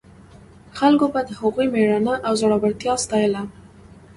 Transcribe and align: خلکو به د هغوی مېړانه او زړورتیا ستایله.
خلکو 0.79 1.05
به 1.13 1.21
د 1.25 1.29
هغوی 1.39 1.67
مېړانه 1.73 2.13
او 2.27 2.33
زړورتیا 2.41 2.93
ستایله. 3.03 3.41